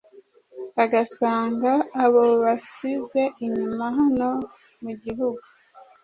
agasanga 0.83 1.71
abo 2.03 2.23
basize 2.43 3.21
inyuma 3.45 3.85
hano 3.97 4.29
mu 4.83 4.91
gihugu 5.03 5.43